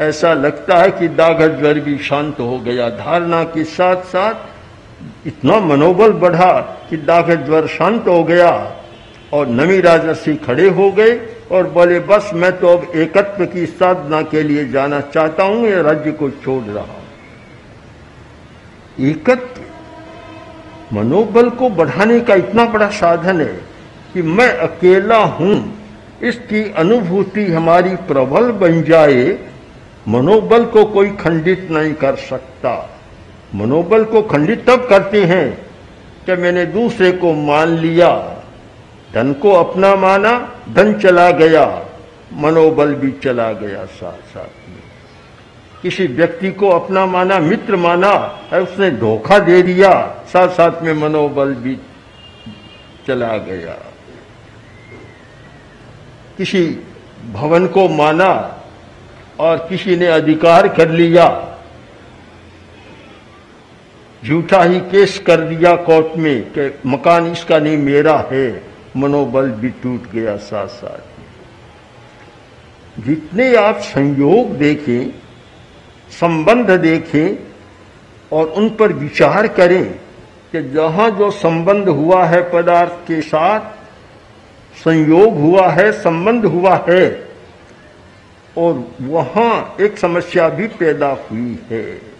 ऐसा 0.00 0.32
लगता 0.34 0.76
है 0.76 0.90
कि 0.90 1.08
दागज्वर 1.08 1.78
भी 1.80 1.98
शांत 1.98 2.40
हो 2.40 2.58
गया। 2.58 2.88
धारणा 2.90 3.42
के 3.44 3.64
साथ 3.64 3.96
साथ 3.96 4.34
इतना 5.26 5.58
मनोबल 5.60 6.12
बढ़ा 6.20 6.50
कि 6.90 6.96
दागज्वर 6.98 7.66
शांत 7.68 8.08
हो 8.08 8.22
गया 8.24 8.50
और 9.32 9.48
नमी 9.48 9.80
राजर्षि 9.80 10.34
खड़े 10.36 10.68
हो 10.70 10.90
गए 10.92 11.14
और 11.50 11.68
बोले, 11.70 11.98
बस 12.00 12.30
मैं 12.34 12.52
तो 12.60 12.68
अब 12.68 12.92
एकत्व 12.96 13.44
की 13.46 13.66
साधना 13.66 14.20
के 14.24 14.42
लिए 14.42 14.68
जाना 14.68 15.00
चाहता 15.00 15.42
हूँ, 15.44 15.66
या 15.66 15.80
राज्य 15.80 16.12
को 16.12 16.30
छोड़ 16.32 16.62
रहा 16.64 16.84
हूँ। 16.84 17.02
एकत्व, 19.00 19.60
मनोबल 20.92 21.48
को 21.50 21.68
बढ़ाने 21.70 22.20
का 22.20 22.34
इतना 22.36 22.64
बड़ा 22.64 22.88
साधन 22.92 23.40
है 23.40 23.54
कि 24.12 24.22
मैं 24.22 24.48
अकेला 24.48 25.18
हूँ, 25.34 25.54
इसकी 26.22 26.62
अनुभूति 26.72 27.44
हमारी 27.46 27.94
प्रबल 28.06 28.50
बन 28.58 28.82
जाए, 28.82 29.38
मनोबल 30.08 30.64
को 30.66 30.84
कोई 30.86 31.10
खंडित 31.16 31.68
नहीं 31.70 31.94
कर 31.94 32.16
सकता। 32.22 32.74
मनोबल 33.54 34.04
को 34.04 34.22
खंडित 34.22 34.70
तब 34.70 34.86
करते 34.88 35.24
हैं 35.24 35.66
कि 36.26 36.36
मैंने 36.36 36.66
दूसरे 36.66 37.12
को 37.12 37.32
मान 37.32 37.68
लिया। 37.68 38.40
धन 39.14 39.32
को 39.32 39.52
अपना 39.52 39.96
माना, 39.96 40.54
धन 40.72 40.94
चला 40.94 41.30
गया। 41.30 41.86
मनोबल 42.32 42.94
भी 42.94 43.12
चला 43.12 43.52
गया 43.52 43.84
साथ 43.84 44.34
साथ 44.34 44.68
में। 44.68 44.82
किसी 45.82 46.06
व्यक्ति 46.06 46.50
को 46.50 46.68
अपना 46.68 47.06
माना, 47.06 47.38
मित्र 47.38 47.76
माना, 47.76 48.40
है 48.52 48.62
उसने 48.62 48.90
धोखा 48.90 49.38
दे 49.38 49.62
दिया 49.62 50.24
साथ 50.26 50.48
साथ 50.48 50.82
में 50.82 50.94
मनोबल 50.94 51.54
भी 51.54 51.78
चला 53.06 53.36
गया। 53.36 53.74
किसी 56.38 56.78
भवन 57.32 57.66
को 57.66 57.88
माना 57.88 58.60
और 59.40 59.56
किसी 59.56 59.96
ने 59.96 60.06
अधिकार 60.06 60.68
कर 60.68 60.90
लिया। 60.90 61.53
झूठा 64.24 64.62
ही 64.62 64.80
केस 64.80 65.18
कर 65.18 65.40
दिया 65.40 65.74
कोर्ट 65.76 66.16
में 66.16 66.42
कि 66.52 66.70
मकान 66.86 67.26
इसका 67.26 67.58
नहीं, 67.58 67.76
मेरा 67.78 68.16
है। 68.32 68.62
मनोबल 68.96 69.50
भी 69.50 69.68
टूट 69.82 70.10
गया 70.10 70.36
साथ 70.36 70.68
साथ 70.68 71.12
जितने 73.00 73.54
आप 73.56 73.78
संयोग 73.82 74.56
देखें, 74.58 75.10
संबंध 76.10 76.70
देखें 76.70 77.28
और 78.32 78.46
उन 78.48 78.68
पर 78.70 78.92
विचार 78.92 79.46
करें 79.48 79.84
कि 80.52 80.62
जहाँ 80.70 81.10
जो 81.10 81.30
संबंध 81.30 81.88
हुआ 81.88 82.24
है 82.24 82.42
पदार्थ 82.52 82.92
के 83.06 83.20
साथ, 83.20 83.60
संयोग 84.76 85.38
हुआ 85.40 85.68
है, 85.68 85.90
संबंध 85.92 86.44
हुआ 86.46 86.74
है, 86.88 87.28
और 88.58 88.72
वहाँ 89.00 89.76
एक 89.80 89.98
समस्या 89.98 90.48
भी 90.48 90.66
पैदा 90.78 91.10
हुई 91.30 91.58
है। 91.70 92.13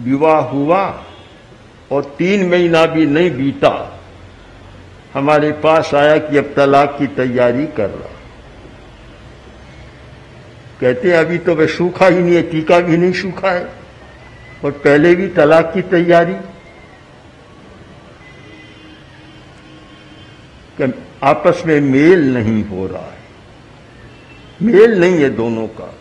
विवाह 0.00 0.40
हुआ 0.40 1.04
और 1.92 2.04
तीन 2.18 2.50
महीना 2.50 2.86
भी 2.86 3.06
नहीं 3.06 3.30
बीता। 3.30 4.00
हमारे 5.14 5.52
पास 5.52 5.94
आया 5.94 6.18
कि 6.18 6.38
अब 6.38 6.52
तलाक 6.56 6.96
की 6.98 7.06
तैयारी 7.06 7.66
कर 7.66 7.90
रहा। 7.90 8.14
कहते 10.80 11.12
अभी 11.12 11.38
तो 11.38 11.54
वह 11.54 11.66
सूखा 11.66 12.06
ही 12.06 12.18
नहीं 12.18 12.34
है, 12.34 12.42
टीका 12.42 12.80
भी 12.80 12.96
नहीं 12.96 13.12
सूखा 13.12 13.50
है। 13.50 13.72
और 14.64 14.70
पहले 14.70 15.14
भी 15.14 15.28
तलाक 15.28 15.70
की 15.74 15.82
तैयारी। 15.82 16.36
आपस 21.22 21.62
में 21.66 21.80
मेल 21.80 22.34
नहीं 22.34 22.64
हो 22.64 22.86
रहा 22.86 23.02
है? 23.02 23.18
मेल 24.62 25.00
नहीं 25.00 25.12
है 25.12 25.30
दोनों 25.30 25.66
का। 25.66 25.94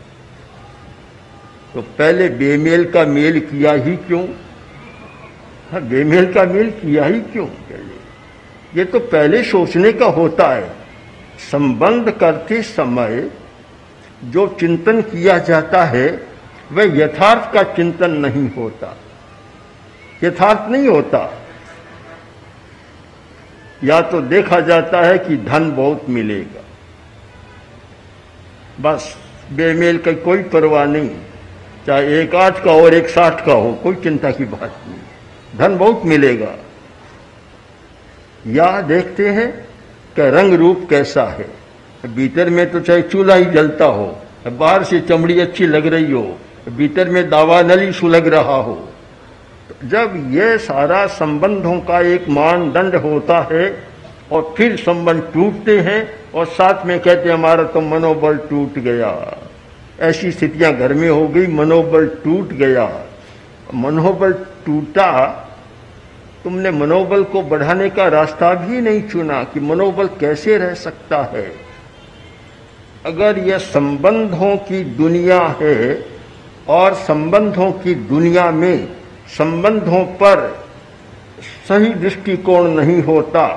तो 1.73 1.81
पहले 1.81 2.29
बेमेल 2.29 2.91
का 2.91 3.05
मेल 3.05 3.39
किया 3.39 3.73
ही 3.73 3.95
क्यों? 3.95 4.27
हाँ 5.71 5.81
बेमेल 5.81 6.33
का 6.33 6.43
मेल 6.43 6.69
किया 6.69 7.05
ही 7.05 7.19
क्यों 7.19 7.45
पहले? 7.45 7.93
ये 8.79 8.85
तो 8.85 8.99
पहले 8.99 9.43
सोचने 9.43 9.91
का 9.91 10.05
होता 10.05 10.55
है। 10.55 10.69
संबंध 11.51 12.11
करते 12.11 12.61
समय 12.61 13.31
जो 14.23 14.57
चिंतन 14.59 15.01
किया 15.01 15.37
जाता 15.37 15.83
है, 15.83 16.27
वह 16.71 16.97
यथार्थ 16.97 17.53
का 17.53 17.63
चिंतन 17.63 18.11
नहीं 18.11 18.51
होता। 18.51 18.97
यथार्थ 20.23 20.71
नहीं 20.71 20.87
होता। 20.87 21.41
या 23.83 24.01
तो 24.01 24.21
देखा 24.21 24.59
जाता 24.59 25.01
है 25.01 25.17
कि 25.17 25.37
धन 25.37 25.71
बहुत 25.71 26.09
मिलेगा। 26.09 26.63
बस, 28.81 29.17
बेमेल 29.53 29.97
का 29.97 30.11
कोई 30.11 30.43
परवाह 30.43 30.85
नहीं। 30.85 31.09
चाहे 31.87 32.21
एक 32.21 32.35
आठ 32.35 32.63
का 32.63 32.71
और 32.71 32.93
एक 32.93 33.07
साठ 33.09 33.45
का 33.45 33.53
हो, 33.53 33.73
कोई 33.73 33.95
चिंता 33.95 34.31
की 34.31 34.45
बात 34.45 34.75
नहीं। 34.87 35.59
धन 35.59 35.77
बहुत 35.77 36.01
मिलेगा। 36.05 36.53
या 38.47 38.81
देखते 38.81 39.29
हैं 39.29 39.51
कि 40.15 40.29
रंग 40.29 40.53
रूप 40.53 40.87
कैसा 40.89 41.23
है। 41.23 41.49
भीतर 42.05 42.49
में 42.49 42.69
तो 42.71 42.79
चाहे 42.79 43.01
चूल्हा 43.01 43.35
ही 43.35 43.45
जलता 43.45 43.85
हो, 43.85 44.17
बाहर 44.49 44.83
से 44.83 44.99
चमड़ी 44.99 45.39
अच्छी 45.39 45.67
लग 45.67 45.87
रही 45.87 46.11
हो, 46.11 46.37
भीतर 46.69 47.09
में 47.09 47.29
दावा 47.29 47.61
नली 47.61 47.91
सुलग 47.91 48.27
रहा 48.27 48.55
हो। 48.55 48.89
जब 49.85 50.29
यह 50.31 50.57
सारा 50.57 51.05
संबंधों 51.07 51.79
का 51.79 51.99
एक 52.01 52.29
मानदंड 52.29 52.95
होता 52.95 53.39
है 53.51 53.83
और 54.31 54.53
फिर 54.57 54.75
संबंध 54.77 55.23
टूटते 55.33 55.79
हैं 55.79 56.31
और 56.35 56.45
साथ 56.45 56.85
में 56.85 56.99
कहते 56.99 57.31
हमारा 57.31 57.63
तो 57.63 57.81
मनोबल 57.81 58.37
टूट 58.49 58.79
गया। 58.79 59.11
ऐसी 60.03 60.31
स्थितियाँ 60.31 60.73
घर 60.73 60.93
में 60.93 61.09
हो 61.09 61.27
गई, 61.27 61.47
मनोबल 61.47 62.07
टूट 62.23 62.53
गया। 62.53 63.05
मनोबल 63.73 64.33
टूटा, 64.65 65.27
तुमने 66.43 66.71
मनोबल 66.71 67.23
को 67.23 67.41
बढ़ाने 67.41 67.89
का 67.89 68.07
रास्ता 68.07 68.53
भी 68.53 68.81
नहीं 68.81 69.01
चुना 69.01 69.43
कि 69.43 69.59
मनोबल 69.59 70.07
कैसे 70.07 70.57
रह 70.57 70.73
सकता 70.73 71.23
है। 71.23 71.51
अगर 73.05 73.39
यह 73.39 73.57
संबंधों 73.57 74.57
की 74.57 74.83
दुनिया 74.83 75.39
है 75.61 76.05
और 76.67 76.93
संबंधों 76.93 77.71
की 77.71 77.95
दुनिया 77.95 78.51
में 78.51 78.87
संबंधों 79.37 80.03
पर 80.05 80.65
सही 81.69 81.93
दृष्टिकोण 81.93 82.67
नहीं 82.69 83.01
होता 83.03 83.47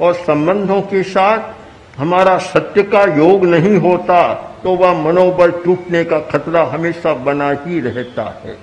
और 0.00 0.14
संबंधों 0.14 0.80
के 0.82 1.02
साथ 1.02 1.57
हमारा 1.98 2.36
सत्य 2.38 2.82
का 2.84 3.02
योग 3.16 3.44
नहीं 3.44 3.76
होता 3.80 4.22
तो 4.62 4.74
वह 4.76 5.02
मनोबल 5.02 5.50
टूटने 5.64 6.02
का 6.04 6.18
खतरा 6.30 6.62
हमेशा 6.64 7.14
बना 7.24 7.50
ही 7.60 7.80
रहता 7.80 8.24
है। 8.44 8.56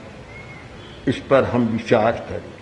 इस 1.07 1.17
पर 1.29 1.43
हम 1.43 1.65
विचार 1.67 2.11
करें 2.29 2.53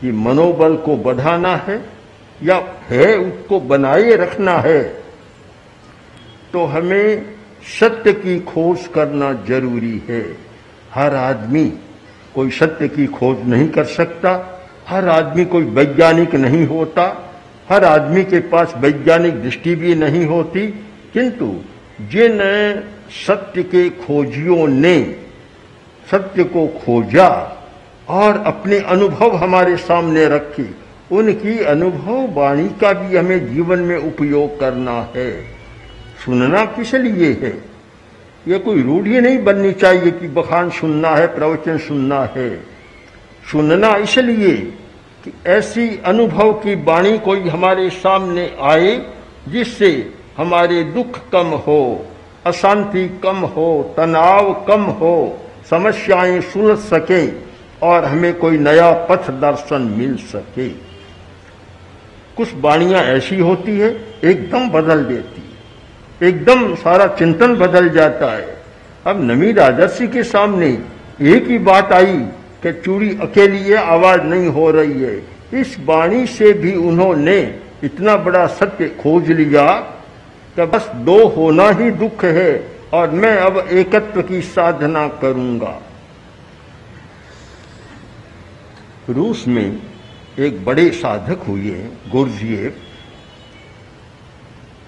कि 0.00 0.12
मनोबल 0.18 0.76
को 0.76 0.96
बढ़ाना 0.96 1.54
है 1.58 1.84
या 2.42 2.56
है 2.88 3.14
उसको 3.16 3.60
बनाए 3.60 4.14
रखना 4.16 4.56
है 4.58 4.82
तो 6.52 6.64
हमें 6.66 7.34
सत्य 7.80 8.12
की 8.12 8.38
खोज 8.44 8.86
करना 8.94 9.32
ज़रूरी 9.48 10.02
है। 10.08 10.22
हर 10.94 11.14
आदमी 11.16 11.64
कोई 12.34 12.50
सत्य 12.50 12.88
की 12.88 13.06
खोज 13.08 13.44
नहीं 13.48 13.68
कर 13.68 13.84
सकता, 13.84 14.32
हर 14.88 15.08
आदमी 15.08 15.44
कोई 15.44 15.64
वैज्ञानिक 15.64 16.34
नहीं 16.34 16.66
होता 16.66 17.06
हर 17.72 17.84
आदमी 17.84 18.24
के 18.24 18.38
पास 18.38 18.74
वैज्ञानिक 18.76 19.42
दृष्टि 19.42 19.74
भी 19.74 19.94
नहीं 19.94 20.26
होती, 20.26 20.66
किंतु 21.12 21.60
जिन 22.00 22.38
सत्य 23.26 23.62
के 23.62 23.90
खोजियों 23.90 24.68
ने 24.68 25.16
सत्य 26.10 26.44
को 26.44 26.66
खोजा 26.66 27.58
और 28.08 28.38
अपने 28.38 28.78
अनुभव 28.78 29.36
हमारे 29.36 29.76
सामने 29.76 30.28
रखे, 30.28 30.66
उनकी 31.12 31.58
अनुभव 31.58 32.40
वाणी 32.40 32.68
का 32.68 32.92
भी 32.92 33.16
हमें 33.16 33.54
जीवन 33.54 33.78
में 33.78 33.96
उपयोग 33.96 34.60
करना 34.60 35.12
है। 35.16 35.42
सुनना 36.24 36.64
किस 36.64 36.94
लिए 36.94 37.32
है? 37.42 37.62
यह 38.48 38.58
कोई 38.58 38.82
रूढ़ी 38.82 39.20
नहीं 39.20 39.44
बननी 39.44 39.72
चाहिए 39.72 40.10
कि 40.10 40.28
बखान 40.28 40.70
सुनना 40.70 41.08
है, 41.08 41.26
प्रवचन 41.26 41.78
सुनना 41.78 42.20
है। 42.36 42.50
सुनना 43.52 43.96
इसलिए 43.96 44.72
कि 45.24 45.32
ऐसी 45.46 46.00
अनुभव 46.04 46.52
की 46.52 46.74
वाणी 46.74 47.18
कोई 47.18 47.40
हमारे 47.40 47.90
सामने 47.90 48.56
आए 48.62 49.06
जिससे 49.48 50.14
हमारे 50.38 50.82
दुख 50.82 51.30
कम 51.32 51.46
हो, 51.46 52.06
अशांति 52.46 53.20
कम 53.22 53.36
हो, 53.36 53.94
तनाव 53.96 54.64
कम 54.68 54.82
हो, 54.82 55.38
समस्याएँ 55.70 56.40
सुलझ 56.40 56.78
सके 56.78 57.28
और 57.86 58.04
हमें 58.04 58.34
कोई 58.34 58.58
नया 58.58 58.92
पथ 58.92 59.30
दर्शन 59.30 59.82
मिल 59.82 60.16
सके। 60.16 60.68
कुछ 62.36 62.48
वाणियाँ 62.60 63.00
ऐसी 63.00 63.38
होती 63.38 63.78
है, 63.78 64.04
एकदम 64.24 64.70
बदल 64.70 65.04
देती 65.04 65.42
है। 65.42 66.28
एकदम 66.28 66.74
सारा 66.74 67.06
चिंतन 67.06 67.54
बदल 67.54 67.88
जाता 67.88 68.32
है। 68.32 68.62
अब 69.06 69.24
नमी 69.30 69.52
राजर्षि 69.52 70.08
के 70.08 70.22
सामने 70.22 70.78
एक 71.22 71.48
ही 71.48 71.58
बात 71.58 71.92
आई 71.92 72.26
कि 72.62 72.72
चूड़ी 72.72 73.10
अकेली 73.20 73.58
है 73.58 73.76
आवाज़ 73.76 74.22
नहीं 74.22 74.48
हो 74.48 74.70
रही 74.70 75.02
है। 75.02 75.16
इस 75.60 75.76
वाणी 75.80 76.26
से 76.26 76.52
भी 76.52 76.74
उन्होंने 76.74 77.38
इतना 77.84 78.16
बड़ा 78.16 78.46
सत्य 78.46 78.88
खोज 79.00 79.30
लिया 79.30 79.66
कि 80.56 80.66
बस 80.66 80.90
दो 81.04 81.26
होना 81.28 81.68
ही 81.70 81.90
दुख 81.90 82.24
है 82.24 82.52
और 82.94 83.10
मैं 83.10 83.36
अब 83.36 83.58
एकत्व 83.58 84.22
की 84.22 84.40
साधना 84.42 85.06
करूँगा। 85.22 85.80
रूस 89.08 89.44
में 89.48 89.78
एक 90.38 90.64
बड़े 90.64 90.90
साधक 90.90 91.38
हुए 91.48 91.86
गुरजीएव 92.10 92.74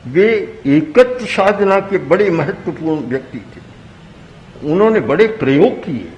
वे 0.07 0.27
एकत्व 0.67 1.27
साधना 1.27 1.79
के 1.81 1.99
बड़े 1.99 2.31
महत्वपूर्ण 2.31 3.01
व्यक्ति 3.01 3.39
थे। 3.39 3.63
उन्होंने 4.73 5.01
बड़े 5.01 5.27
प्रयोग 5.27 5.85
किए। 5.85 6.13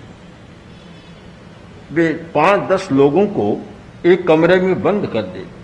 वे 1.92 2.08
पाँच 2.08 2.60
दस 2.70 2.88
लोगों 2.92 3.26
को 3.26 3.66
एक 4.06 4.26
कमरे 4.28 4.60
में 4.60 4.82
बंद 4.82 5.06
कर 5.06 5.22
देते। 5.22 5.56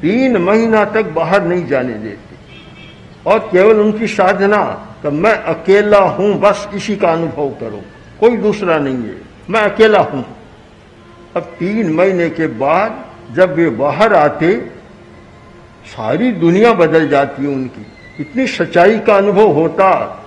तीन 0.00 0.36
महीना 0.36 0.84
तक 0.84 1.04
बाहर 1.04 1.44
नहीं 1.44 1.66
जाने 1.66 1.94
देते। 1.94 2.36
और 3.30 3.38
केवल 3.38 3.80
उनकी 3.80 4.06
साधना 4.06 4.64
कि 5.02 5.08
मैं 5.08 5.32
अकेला 5.32 5.98
हूँ, 5.98 6.40
बस 6.40 6.68
इसी 6.74 6.96
का 6.96 7.12
अनुभव 7.12 7.48
करो। 7.48 7.82
कोई 8.20 8.36
दूसरा 8.36 8.78
नहीं 8.78 8.96
है। 8.96 9.20
मैं 9.50 9.60
अकेला 9.60 9.98
हूँ। 9.98 10.24
अब 11.36 11.42
तीन 11.42 11.92
महीने 11.92 12.30
के 12.30 12.46
बाद 12.46 13.04
जब 13.34 13.54
वे 13.54 13.70
बाहर 13.70 14.14
आते, 14.14 14.70
सारी 15.86 16.32
दुनिया 16.32 16.72
बदल 16.72 17.08
जाती 17.08 17.42
है 17.42 17.48
उनकी। 17.48 17.86
इतनी 18.20 18.46
सच्चाई 18.46 18.98
का 18.98 19.16
अनुभव 19.16 19.48
होता 19.52 20.22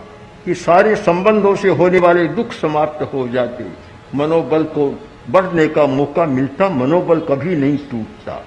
कि 0.46 0.56
सारे 0.56 0.96
संबंधों 0.96 1.56
से 1.56 1.70
होने 1.70 2.00
वाले 2.00 2.28
दुख 2.28 2.52
समाप्त 2.52 3.14
हो 3.14 3.28
जाते। 3.28 3.89
मनोबल 4.16 4.64
को 4.64 5.00
बढ़ने 5.30 5.68
का 5.68 5.86
मौका 5.88 6.26
मिलता, 6.26 6.70
मनोबल 6.70 7.20
कभी 7.20 7.56
नहीं 7.56 7.78
टूटता। 7.78 8.46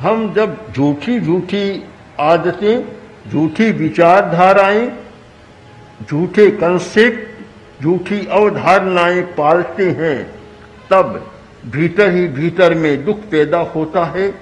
हम 0.00 0.32
जब 0.34 0.72
झूठी 0.72 1.20
झूठी 1.20 1.84
आदतें, 2.20 2.84
झूठी 3.30 3.70
विचारधाराएँ, 3.72 4.90
झूठे 6.10 6.50
कंसेप्ट 6.50 7.82
झूठी 7.82 8.26
अवधारणाएँ 8.26 9.22
पालते 9.22 9.90
हैं, 9.90 10.34
तब 10.90 11.30
भीतर 11.66 12.10
ही 12.10 12.28
भीतर 12.28 12.74
में 12.74 13.04
दुख 13.04 13.18
पैदा 13.18 13.58
होता 13.58 14.04
है 14.04 14.34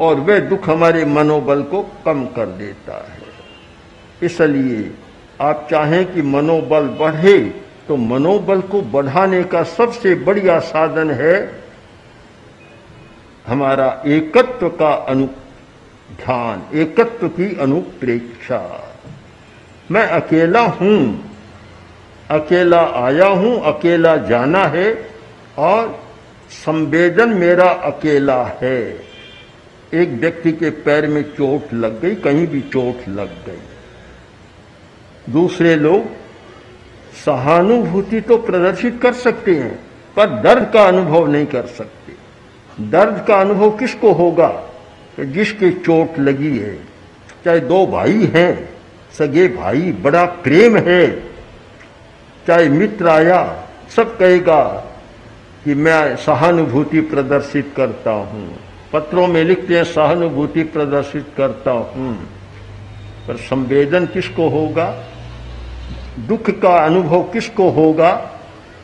और 0.00 0.20
वह 0.20 0.38
दुख 0.38 0.68
हमारे 0.68 1.04
मनोबल 1.04 1.62
को 1.62 1.82
कम 1.82 2.24
कर 2.26 2.46
देता 2.46 2.94
है। 2.94 3.22
इसलिए 4.22 4.90
आप 5.40 5.66
चाहें 5.70 6.12
कि 6.14 6.22
मनोबल 6.22 6.88
बढ़े 7.00 7.64
तो 7.90 7.96
मनोबल 7.96 8.60
को 8.60 8.80
बढ़ाने 8.82 9.42
का 9.44 9.62
सबसे 9.62 10.14
बढ़िया 10.14 10.58
साधन 10.58 11.10
है 11.10 11.34
हमारा 13.46 13.86
एकत्व 14.06 14.68
का 14.68 14.90
अनु 14.92 15.26
ध्यान, 16.16 16.62
एकत्व 16.74 17.28
की 17.28 17.48
अनुप्रेक्षा। 17.60 18.60
मैं 19.90 20.06
अकेला 20.06 20.60
हूँ, 20.60 20.98
अकेला 22.30 22.80
आया 22.96 23.26
हूँ, 23.26 23.60
अकेला 23.72 24.16
जाना 24.28 24.64
है 24.66 24.86
और 25.58 25.98
संवेदन 26.50 27.28
मेरा 27.28 27.68
अकेला 27.90 28.42
है। 28.62 28.80
एक 29.94 30.08
व्यक्ति 30.20 30.52
के 30.52 30.70
पैर 30.70 31.06
में 31.06 31.22
चोट 31.22 31.74
लग 31.74 32.00
गई, 32.00 32.14
कहीं 32.14 32.46
भी 32.46 32.60
चोट 32.60 33.08
लग 33.08 33.30
गई। 33.46 33.62
दूसरे 35.32 35.76
लोग 35.76 36.19
सहानुभूति 37.26 38.20
तो 38.20 38.36
प्रदर्शित 38.36 39.00
कर 39.02 39.12
सकते 39.12 39.54
हैं, 39.54 39.78
पर 40.16 40.26
दर्द 40.26 40.70
का 40.72 40.84
अनुभव 40.84 41.26
नहीं 41.26 41.46
कर 41.46 41.66
सकते। 41.66 42.12
दर्द 42.88 43.24
का 43.28 43.40
अनुभव 43.40 43.70
किसको 43.70 44.12
होगा? 44.12 44.62
जिसके 45.20 45.70
चोट 45.70 46.18
लगी 46.18 46.58
है, 46.58 46.74
चाहे 47.44 47.60
दो 47.60 47.86
भाई 47.86 48.30
हैं, 48.34 48.68
सगे 49.18 49.48
भाई, 49.48 49.92
बड़ा 49.92 50.24
प्रेम 50.24 50.76
है, 50.76 51.20
चाहे 52.46 52.68
मित्र 52.68 53.08
आया, 53.08 53.68
सब 53.96 54.18
कहेगा 54.18 54.62
कि 55.64 55.74
मैं 55.74 56.16
सहानुभूति 56.16 57.00
प्रदर्शित 57.00 57.72
करता 57.76 58.10
हूँ। 58.10 58.56
पत्रों 58.92 59.26
में 59.26 59.44
लिखते 59.44 59.76
हैं, 59.76 59.84
सहानुभूति 59.84 60.62
प्रदर्शित 60.62 61.26
करता 61.36 61.70
हूँ। 61.70 62.28
पर 63.28 63.36
संवेदन 63.36 64.06
किसको 64.06 64.48
होगा? 64.48 65.04
दुख 66.26 66.50
का 66.50 66.76
अनुभव 66.76 67.22
किसको 67.22 67.70
होगा? 67.70 68.30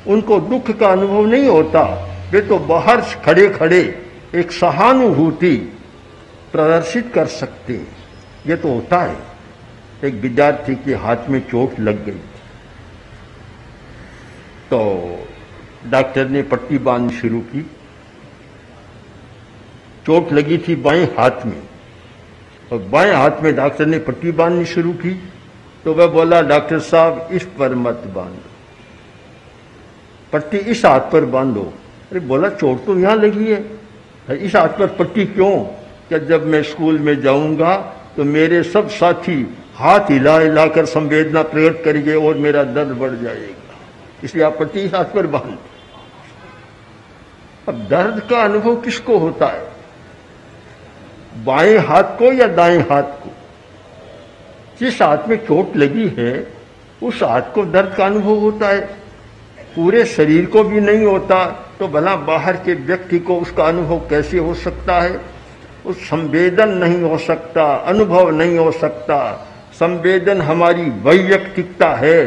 उनको 0.07 0.41
दुख 0.41 0.71
का 0.71 0.89
अनुभव 0.89 1.27
नहीं 1.27 1.49
होता। 1.49 1.83
वे 2.33 2.41
तो 2.41 2.59
बाहर 2.59 3.01
खड़े 3.01 3.49
खड़े 3.49 3.81
एक 4.35 4.53
सहानुभूति 4.53 5.57
प्रदर्शित 6.53 7.13
कर 7.15 7.27
सकते 7.27 7.75
ये 8.47 8.57
तो 8.57 8.73
होता 8.73 9.01
है। 9.03 9.17
एक 10.05 10.15
विद्यार्थी 10.15 10.75
के 10.75 10.95
हाथ 10.95 11.29
में 11.29 11.41
चोट 11.41 11.81
लग 11.81 12.05
गई। 12.05 12.21
तो 14.71 14.81
डॉक्टर 15.91 16.29
ने 16.29 16.43
पट्टी 16.43 16.79
बांधनी 16.79 17.17
शुरू 17.17 17.41
की। 17.41 17.63
चोट 20.07 20.33
लगी 20.33 20.59
थी 20.59 20.75
बाएँ 20.75 21.05
हाथ 21.05 21.47
में। 21.47 21.63
और 22.73 22.79
बाएँ 22.79 23.13
हाथ 23.13 23.43
में 23.43 23.55
डॉक्टर 23.57 23.87
ने 23.87 23.99
पट्टी 23.99 24.33
बांधनी 24.33 24.65
शुरू 24.65 24.93
की। 24.93 25.11
तो 25.87 25.93
वह 25.95 26.07
बोला, 26.07 26.41
डॉक्टर 26.43 26.79
साहब, 26.79 27.29
इस 27.33 27.45
पर 27.59 27.75
मत 27.75 28.03
बांधो। 28.15 28.51
पट्टी 30.33 30.57
इस 30.57 30.85
हाथ 30.85 31.01
पर 31.01 31.25
बांधो। 31.25 31.63
अरे 32.11 32.21
बोला, 32.21 32.49
चोट 32.49 32.85
तो 32.87 32.99
यहाँ 32.99 33.15
लगी 33.17 33.53
है। 33.53 34.39
इस 34.39 34.57
हाथ 34.57 34.69
पर 34.69 34.87
पट्टी 34.95 35.25
क्यों? 35.27 35.53
क्या 36.09 36.19
जब 36.19 36.47
मैं 36.47 36.63
स्कूल 36.63 36.99
में 36.99 37.21
जाऊँगा 37.21 37.77
तो 38.17 38.25
मेरे 38.25 38.63
सब 38.63 38.89
साथी 38.89 39.57
हाथ 39.77 40.11
हिला 40.11 40.39
हिलाकर 40.39 40.85
संवेदना 40.87 41.43
प्रकट 41.43 41.85
करेंगे 41.85 42.15
और 42.15 42.35
मेरा 42.35 42.65
दर्द 42.65 42.97
बढ़ 42.97 43.15
जाएगा। 43.15 43.79
इसलिए 44.25 44.45
आप 44.45 44.57
पट्टी 44.61 44.81
इस 44.81 44.95
हाथ 44.95 45.05
पर 45.05 45.27
बाँध। 45.27 45.59
अब 47.69 47.87
दर्द 47.89 48.21
का 48.31 48.43
अनुभव 48.43 48.77
किसको 48.77 49.19
होता 49.19 49.47
है? 49.47 49.67
बाएँ 51.45 51.77
हाथ 51.79 52.19
को 52.19 52.33
या 52.33 52.47
दाएँ 52.49 52.79
हाथ 52.81 53.19
को? 53.23 53.36
जिस 54.81 55.01
हाथ 55.03 55.29
में 55.29 55.37
चोट 55.37 55.77
लगी 55.77 56.09
है, 56.19 56.47
उस 57.03 57.23
हाथ 57.23 57.53
को 57.55 57.65
दर्द 57.65 57.95
का 57.95 58.07
अनुभव 58.07 58.39
होता 58.41 58.69
है। 58.69 58.81
पूरे 59.77 60.05
शरीर 60.07 60.47
को 60.47 60.63
भी 60.65 60.81
नहीं 60.81 61.05
होता 61.05 61.45
तो 61.79 61.89
भला 61.89 62.15
बाहर 62.17 62.57
के 62.57 62.75
व्यक्ति 62.75 63.19
को 63.19 63.39
उसका 63.39 63.65
अनुभव 63.65 63.99
कैसे 64.11 64.39
हो 64.39 64.55
सकता 64.55 65.01
है? 65.01 65.21
उस 65.87 65.97
संवेदन 66.01 66.69
नहीं 66.69 67.01
हो 67.03 67.19
सकता, 67.19 67.65
अनुभव 67.87 68.31
नहीं 68.31 68.57
हो 68.59 68.71
सकता। 68.73 69.19
संवेदन 69.73 70.41
हमारी 70.41 70.89
वैयक्तिकता 71.05 71.89
है, 71.95 72.25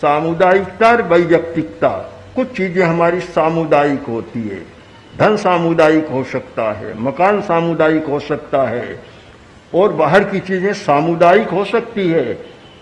सामुदायिकता 0.00 0.90
और 0.90 1.02
वैयक्तिकता। 1.02 1.88
कुछ 2.36 2.56
चीज़ें 2.56 2.84
हमारी 2.84 3.20
सामुदायिक 3.20 4.04
होती 4.08 4.42
है। 4.42 4.60
धन 5.18 5.36
सामुदायिक 5.36 6.08
हो 6.08 6.22
सकता 6.24 6.72
है, 6.72 6.98
मकान 7.00 7.40
सामुदायिक 7.40 8.06
हो 8.06 8.20
सकता 8.20 8.62
है 8.62 8.98
और 9.74 9.92
बाहर 9.92 10.24
की 10.24 10.40
चीज़ें 10.40 10.72
सामुदायिक 10.72 11.48
हो 11.48 11.64
सकती 11.64 12.08
है, 12.08 12.34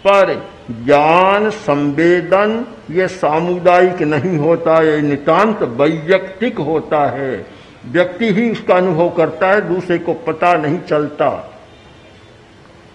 पर 0.07 0.49
ज्ञान 0.85 1.51
संवेदन 1.51 2.67
ये 2.91 3.09
सामुदायिक 3.09 4.03
नहीं 4.03 4.39
होता, 4.39 4.83
ये 4.83 5.01
नितांत 5.01 5.63
वैयक्तिक 5.63 6.59
होता 6.59 7.07
है। 7.11 7.47
व्यक्ति 7.87 8.33
ही 8.33 8.51
उसका 8.51 8.75
अनुभव 8.75 9.11
करता 9.11 9.49
है, 9.49 9.75
दूसरे 9.75 9.99
को 9.99 10.15
पता 10.15 10.55
नहीं 10.55 10.79
चलता। 10.79 11.55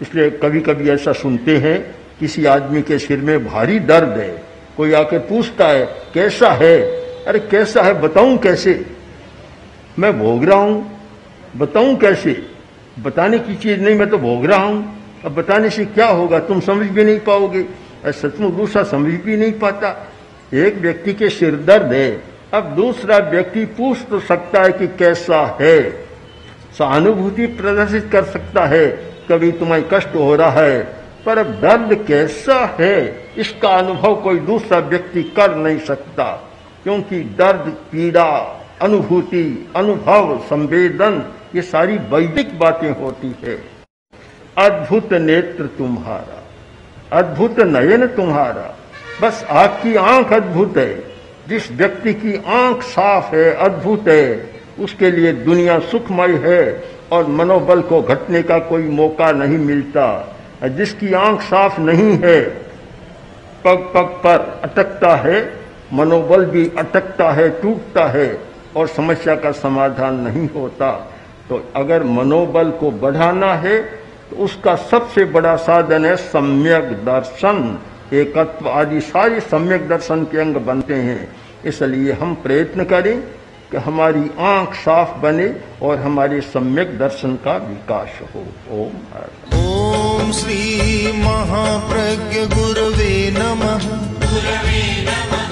इसलिए 0.01 0.29
कभी 0.29 0.59
कभी 0.59 0.89
ऐसा 0.89 1.13
सुनते 1.13 1.57
हैं, 1.57 1.95
किसी 2.19 2.45
आदमी 2.45 2.81
के 2.81 2.99
सिर 2.99 3.19
में 3.19 3.45
भारी 3.45 3.79
दर्द 3.79 4.09
है, 4.09 4.43
कोई 4.77 4.93
आके 4.93 5.17
पूछता 5.17 5.67
है, 5.67 5.85
कैसा 6.13 6.49
है? 6.49 6.81
अरे, 7.25 7.39
कैसा 7.39 7.81
है, 7.81 8.01
बताऊँ 8.01 8.37
कैसे? 8.37 8.85
मैं 9.99 10.19
भोग 10.19 10.45
रहा 10.45 10.59
हूँ, 10.59 10.99
बताऊँ 11.57 11.95
कैसे? 11.95 12.52
बताने 12.99 13.39
की 13.39 13.55
चीज़ 13.55 13.81
नहीं, 13.81 13.95
मैं 13.95 14.09
तो 14.09 14.17
भोग 14.17 14.45
रहा 14.45 14.63
हूँ। 14.63 15.03
अब 15.25 15.35
बताने 15.35 15.69
से 15.69 15.85
क्या 15.85 16.07
होगा? 16.07 16.39
तुम 16.39 16.59
समझ 16.59 16.87
भी 16.87 17.03
नहीं 17.03 17.19
पाओगे। 17.19 17.65
सचमुच 18.05 18.53
दूसरा 18.53 18.83
समझ 18.83 19.19
भी 19.21 19.37
नहीं 19.37 19.51
पाता। 19.51 20.11
एक 20.53 20.77
व्यक्ति 20.77 21.13
के 21.13 21.29
सिर 21.29 21.55
दर्द 21.55 21.93
है। 21.93 22.23
अब 22.53 22.63
दूसरा 22.63 23.17
व्यक्ति 23.17 23.65
पूछ 23.65 23.97
तो 24.09 24.19
सकता 24.19 24.61
है 24.61 24.71
कि 24.71 24.87
कैसा 24.87 25.57
है। 25.61 25.91
सहानुभूति 26.79 27.45
प्रदर्शित 27.45 28.09
कर 28.11 28.23
सकता 28.23 28.65
है। 28.65 29.13
कभी 29.29 29.51
तुम्हें 29.51 29.89
कष्ट 29.93 30.15
हो 30.15 30.35
रहा 30.35 30.51
है, 30.51 30.95
पर 31.25 31.37
अब 31.37 31.45
दर्द 31.45 32.05
कैसा 32.07 32.77
है, 32.79 33.25
इसका 33.37 33.69
अनुभव 33.69 34.15
कोई 34.15 34.39
दूसरा 34.39 34.79
व्यक्ति 34.79 35.23
कर 35.23 35.55
नहीं 35.55 35.79
सकता। 35.79 36.51
क्योंकि 36.83 37.19
दर्द, 37.19 37.69
पीड़ा, 37.91 38.61
अनुभूति, 38.81 39.69
अनुभव, 39.75 40.39
संवेदन 40.39 41.33
ये 41.55 41.61
सारी 41.61 41.97
वैदिक 41.97 42.59
बातें 42.59 42.89
होती 42.91 43.35
है। 43.43 43.55
अद्भुत 44.57 45.13
नेत्र 45.13 45.65
तुम्हारा, 45.65 46.43
अद्भुत 47.17 47.59
नयन 47.59 48.07
तुम्हारा। 48.07 48.75
बस 49.21 49.45
आपकी 49.49 49.95
आँख 49.95 50.33
अद्भुत 50.33 50.77
है, 50.77 51.03
जिस 51.47 51.71
व्यक्ति 51.71 52.13
की 52.13 52.35
आँख 52.47 52.81
साफ़ 52.81 53.35
है, 53.35 53.53
अद्भुत 53.55 54.07
है। 54.07 54.53
उसके 54.79 55.11
लिए 55.11 55.31
दुनिया 55.33 55.79
सुखमय 55.79 56.35
है 56.43 56.83
और 57.11 57.27
मनोबल 57.27 57.81
को 57.81 58.01
घटने 58.01 58.43
का 58.43 58.59
कोई 58.59 58.83
मौका 58.83 59.31
नहीं 59.31 59.57
मिलता। 59.57 60.35
जिसकी 60.63 61.13
आँख 61.13 61.41
साफ़ 61.41 61.79
नहीं 61.81 62.17
है, 62.17 62.41
पग 63.65 63.91
पग 63.95 64.07
पर 64.23 64.61
अटकता 64.63 65.15
है, 65.15 65.53
मनोबल 65.93 66.45
भी 66.45 66.71
अटकता 66.77 67.31
है, 67.31 67.49
टूटता 67.61 68.05
है 68.05 68.37
और 68.75 68.87
समस्या 68.87 69.35
का 69.35 69.51
समाधान 69.51 70.19
नहीं 70.19 70.49
होता। 70.49 71.12
तो 71.49 71.63
अगर 71.75 72.03
मनोबल 72.03 72.69
को 72.71 72.91
बढ़ाना 73.01 73.53
है 73.55 73.77
तो 74.29 74.35
उसका 74.43 74.75
सबसे 74.91 75.25
बड़ा 75.25 75.55
साधन 75.59 76.05
है 76.05 76.15
सम्यक 76.15 76.91
दर्शन। 77.05 77.79
एकत्व 78.13 78.69
आदि 78.69 78.99
सारे 79.01 79.39
सम्यक 79.41 79.87
दर्शन 79.89 80.23
के 80.23 80.39
अंग 80.39 80.55
बनते 80.65 80.95
हैं। 81.01 81.27
इसलिए 81.65 82.11
हम 82.13 82.33
प्रयत्न 82.35 82.83
करें 82.83 83.17
कि 83.71 83.77
हमारी 83.77 84.29
आँख 84.39 84.73
साफ़ 84.75 85.17
बने 85.19 85.47
और 85.81 85.97
हमारे 85.97 86.41
सम्यक 86.41 86.97
दर्शन 86.99 87.35
का 87.45 87.55
विकास 87.67 88.19
हो। 88.35 88.43
ओम 88.77 88.93
ओम 89.59 90.31
श्री 90.31 91.11
महाप्रज्ञ 91.21 92.45
गुरुवे 92.55 93.13
नमः। 93.37 93.87
गुरवे 94.19 94.81
नमः। 95.03 95.42